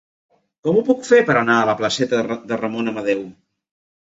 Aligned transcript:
Com 0.67 0.77
ho 0.77 0.81
puc 0.87 1.03
fer 1.09 1.19
per 1.27 1.35
anar 1.41 1.57
a 1.57 1.67
la 1.71 1.75
placeta 1.83 2.23
de 2.53 2.59
Ramon 2.63 2.91
Amadeu? 2.93 3.23